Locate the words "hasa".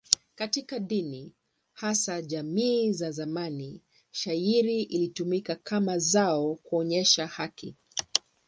1.73-2.21